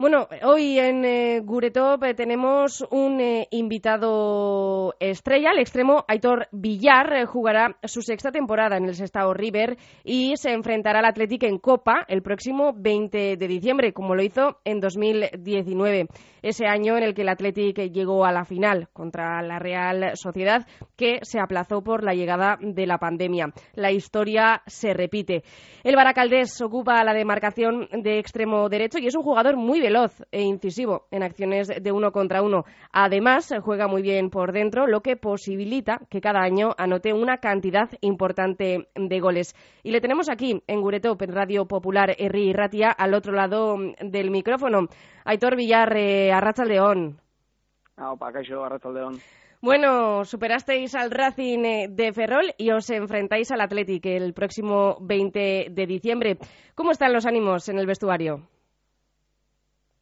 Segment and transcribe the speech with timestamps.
[0.00, 7.26] Bueno, hoy en eh, Guretop eh, tenemos un eh, invitado estrella, el extremo Aitor Villar,
[7.26, 12.06] jugará su sexta temporada en el Sestao River y se enfrentará al Athletic en Copa
[12.08, 16.06] el próximo 20 de diciembre, como lo hizo en 2019,
[16.40, 20.66] ese año en el que el Athletic llegó a la final contra la Real Sociedad,
[20.96, 23.52] que se aplazó por la llegada de la pandemia.
[23.74, 25.42] La historia se repite.
[25.84, 30.42] El Baracaldés ocupa la demarcación de extremo derecho y es un jugador muy veloz e
[30.42, 32.64] incisivo en acciones de uno contra uno.
[32.92, 37.88] Además, juega muy bien por dentro, lo que posibilita que cada año anote una cantidad
[38.00, 39.56] importante de goles.
[39.82, 44.30] Y le tenemos aquí, en Guretop, en Radio Popular Herri Ratia, al otro lado del
[44.30, 44.86] micrófono.
[45.24, 47.20] Aitor Villar, eh, Arracha León.
[47.96, 48.14] Ah,
[48.94, 49.18] León.
[49.60, 55.66] Bueno, superasteis al Racing eh, de Ferrol y os enfrentáis al Athletic el próximo 20
[55.70, 56.38] de diciembre.
[56.76, 58.48] ¿Cómo están los ánimos en el vestuario?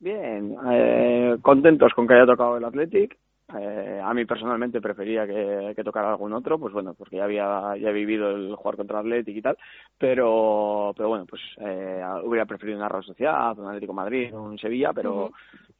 [0.00, 3.16] Bien, eh, contentos con que haya tocado el Athletic.
[3.58, 7.88] Eh, a mí personalmente prefería que, tocara algún otro, pues bueno, porque ya había ya
[7.88, 9.56] he vivido el jugar contra el Athletic y tal,
[9.96, 14.92] pero pero bueno, pues eh, hubiera preferido una Real Sociedad, un Atlético Madrid, un Sevilla,
[14.92, 15.32] pero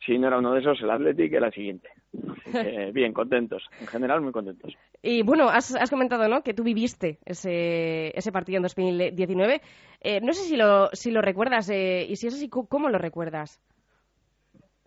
[0.05, 1.91] si no era uno de esos, el Athletic era el siguiente.
[2.95, 4.75] bien, contentos, en general muy contentos.
[5.03, 6.43] Y bueno, has, has comentado ¿no?
[6.43, 9.61] que tú viviste ese, ese partido en 2019.
[10.01, 13.61] Eh, no sé si lo, si lo recuerdas y si es así, ¿cómo lo recuerdas?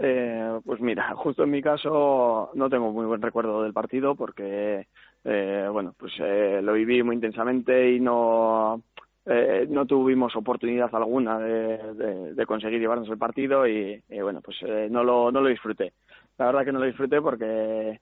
[0.04, 4.88] Eh, pues mira, justo en mi caso no tengo muy buen recuerdo del partido porque,
[5.24, 8.82] eh, bueno, pues eh, lo viví muy intensamente y no,
[9.28, 15.04] eh, no tuvimos oportunidad alguna de, conseguir llevarnos el partido y, bueno, pues eh, no,
[15.04, 15.94] lo, no lo disfruté.
[16.40, 18.00] La verdad que no lo disfruté porque,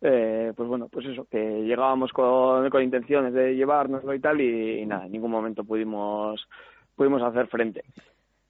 [0.00, 4.80] eh, pues bueno, pues eso, que llegábamos con, con intenciones de llevárnoslo y tal y,
[4.80, 6.48] y nada, en ningún momento pudimos,
[6.96, 7.84] pudimos hacer frente.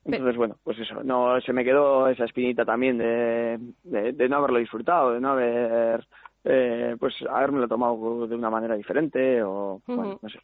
[0.05, 4.59] Entonces, bueno, pues eso, no se me quedó esa espinita también de, de, no haberlo
[4.59, 6.07] disfrutado, de no haber,
[6.45, 10.41] eh, pues, habérmelo tomado de una manera diferente o, bueno, no sé.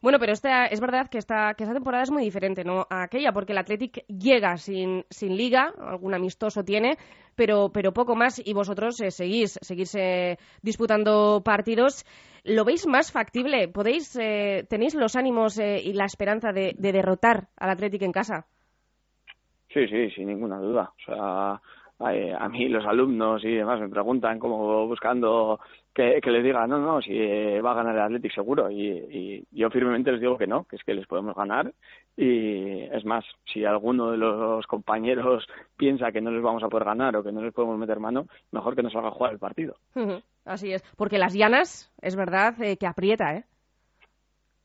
[0.00, 2.86] Bueno, pero esta, es verdad que esta, que esta temporada es muy diferente ¿no?
[2.88, 6.96] a aquella, porque el Athletic llega sin, sin liga, algún amistoso tiene,
[7.34, 12.04] pero, pero poco más, y vosotros eh, seguís, seguís eh, disputando partidos.
[12.44, 13.66] ¿Lo veis más factible?
[13.66, 18.46] ¿Podéis, eh, ¿Tenéis los ánimos y la esperanza de, de derrotar al Athletic en casa?
[19.72, 20.92] Sí, sí, sin ninguna duda.
[20.96, 21.60] O sea,
[22.00, 25.60] a mí los alumnos y demás me preguntan como buscando
[25.92, 27.12] que, les diga, no, no, si
[27.58, 28.70] va a ganar el Athletic seguro.
[28.70, 31.72] Y, yo firmemente les digo que no, que es que les podemos ganar.
[32.16, 35.46] Y es más, si alguno de los compañeros
[35.76, 38.26] piensa que no les vamos a poder ganar o que no les podemos meter mano,
[38.52, 39.76] mejor que nos haga jugar el partido.
[40.44, 43.44] Así es, porque las llanas, es verdad, eh, que aprieta, ¿eh?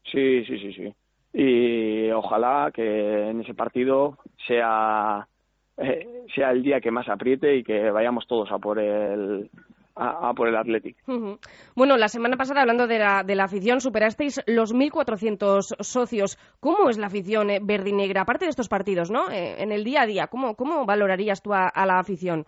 [0.04, 0.94] Sí, sí, sí, sí
[1.34, 5.28] y ojalá que en ese partido sea
[5.78, 9.50] eh, sea el día que más apriete y que vayamos todos a por el
[9.96, 10.98] a, por el Athletic.
[11.76, 16.38] Bueno, la semana pasada, hablando de la, de la afición, superasteis los 1.400 socios.
[16.60, 18.22] ¿Cómo es la afición eh, verde y negra?
[18.22, 19.30] Aparte de estos partidos, ¿no?
[19.30, 22.46] Eh, en el día a día, ¿cómo, cómo valorarías tú a, la afición?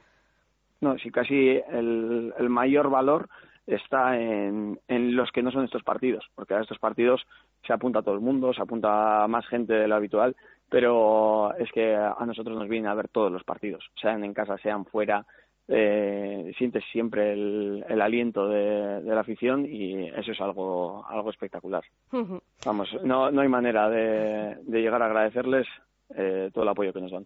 [0.82, 3.30] No, sí, casi el, el mayor valor
[3.68, 7.26] está en, en los que no son estos partidos, porque a estos partidos
[7.66, 10.36] se apunta todo el mundo, se apunta más gente de lo habitual,
[10.70, 14.58] pero es que a nosotros nos vienen a ver todos los partidos, sean en casa,
[14.58, 15.26] sean fuera,
[15.68, 21.30] eh, sientes siempre el, el aliento de, de, la afición y eso es algo algo
[21.31, 21.84] espectacular.
[22.66, 25.68] Vamos, no, no hay manera de, de llegar a agradecerles
[26.16, 27.26] eh, todo el apoyo que nos dan.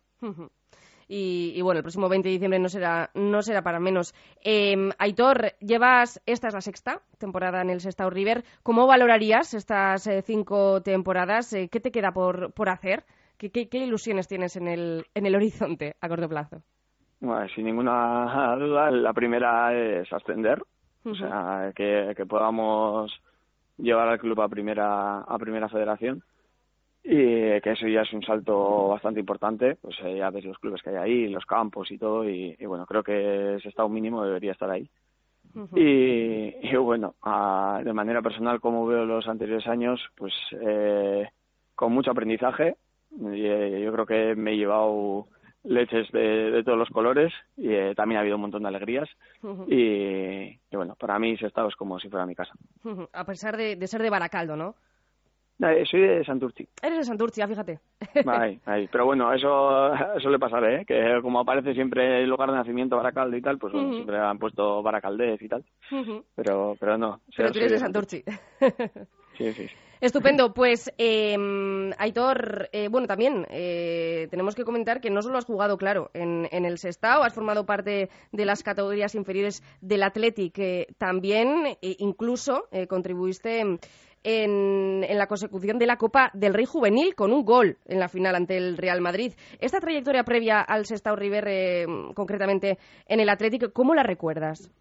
[1.12, 4.14] Y, bueno, el próximo 20 de diciembre no será, no será para menos.
[4.44, 8.46] Eh, Aitor, llevas, esta es la sexta temporada en el Sestao River.
[8.62, 11.52] ¿Cómo valorarías estas eh, cinco temporadas?
[11.54, 13.06] Eh, ¿Qué te queda por, por hacer?
[13.40, 16.62] ¿Qué, ¿Qué, ilusiones tienes en el, en el horizonte a corto plazo?
[17.22, 20.62] Bueno, sin ninguna duda, la primera es ascender,
[21.06, 23.12] o sea, que, que podamos
[23.78, 26.22] llevar al club a primera, a primera federación
[27.02, 30.82] y que eso ya es un salto bastante importante, pues eh, ya ves los clubes
[30.82, 34.52] que hay ahí, los campos y todo, y, bueno, creo que ese estado mínimo debería
[34.52, 34.90] estar ahí.
[35.76, 37.16] y, bueno,
[37.84, 41.26] de manera personal, como veo los anteriores años, pues eh,
[41.74, 42.76] con mucho aprendizaje,
[43.34, 45.28] eh, yo creo que me he llevado
[45.64, 49.10] leches de, todos los colores y también ha habido un montón de alegrías
[49.68, 52.54] y, bueno, para mí ese estado es como si fuera mi casa.
[53.14, 54.76] A pesar de, de ser de Baracaldo, ¿no?
[55.62, 56.68] Eh, soy de Santurci.
[56.82, 57.80] Eres de Santurci, fíjate.
[58.26, 58.88] Ahí, ahí.
[58.90, 59.92] Pero bueno, eso
[60.22, 60.86] suele pasar, ¿eh?
[60.86, 64.82] Que como aparece siempre el lugar de nacimiento Baracaldo y tal, pues siempre han puesto
[64.82, 65.66] Baracaldez y tal.
[66.36, 67.20] Pero pero no.
[67.36, 68.24] Pero tú eres de Santurci.
[69.38, 69.68] sí, sí.
[70.02, 75.44] Estupendo, pues em, Aitor, eh, bueno, también eh, tenemos que comentar que no solo has
[75.44, 80.58] jugado, claro, en, el Sestao, has formado parte de las categorías inferiores del Athletic,
[80.98, 83.78] también incluso contribuiste
[84.24, 88.36] en, la consecución de la Copa del Rey Juvenil con un gol en la final
[88.36, 89.34] ante el Real Madrid.
[89.60, 92.78] Esta trayectoria previa al Sestao River, concretamente
[93.08, 94.72] en el Athletic, ¿cómo la recuerdas?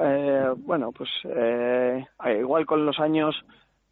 [0.00, 2.04] Eh, bueno, pues eh,
[2.38, 3.34] igual con los años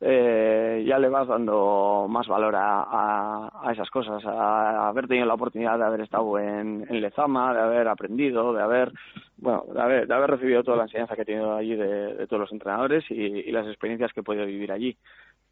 [0.01, 5.35] eh, ya le vas dando más valor a, a, esas cosas, a, haber tenido la
[5.35, 8.93] oportunidad de haber estado en, Lezama, de haber aprendido, de haber,
[9.39, 12.41] bueno, de haber, de haber recibido toda la enseñanza que he tenido allí de, todos
[12.41, 14.97] los entrenadores y, y, las experiencias que he podido vivir allí.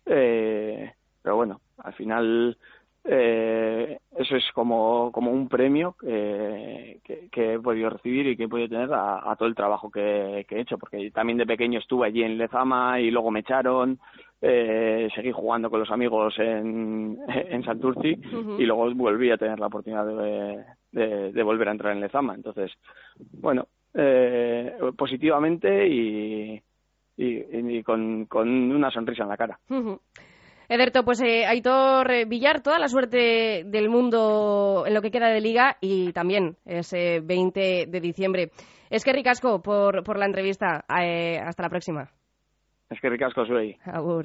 [0.06, 0.92] Eh,
[1.22, 2.58] pero bueno, al final
[3.06, 7.00] eh, eso es como, como un premio que,
[7.30, 10.60] que, he podido recibir y que he podido tener a, todo el trabajo que, he
[10.60, 13.98] hecho, porque también de pequeño estuve allí en Lezama y luego me echaron,
[14.46, 18.14] eh, seguí jugando con los amigos en, en Santurci
[18.58, 20.04] y luego volví a tener la oportunidad
[20.92, 22.34] de, de, volver a entrar en Lezama.
[22.34, 22.70] Entonces,
[23.32, 26.62] bueno, eh, positivamente y,
[27.16, 29.58] y, con, con, una sonrisa en la cara.
[30.68, 35.40] Ederto, pues eh, Aitor Villar, toda la suerte del mundo en lo que queda de
[35.40, 38.50] liga y también ese 20 de diciembre.
[38.90, 40.84] Es que ricasco por, por la entrevista.
[41.00, 42.10] Eh, hasta la próxima.
[42.90, 43.76] Es que ricasco, soy.
[43.84, 44.22] Agur.